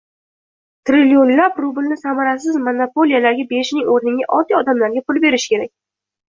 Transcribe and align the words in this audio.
Trillionlab 0.89 1.59
rublni 1.63 1.97
samarasiz 2.03 2.57
monopoliyalarga 2.69 3.45
berishning 3.53 3.93
o'rniga, 3.97 4.27
oddiy 4.39 4.59
odamlarga 4.63 5.05
pul 5.07 5.23
berish 5.29 5.47
kerak 5.55 5.73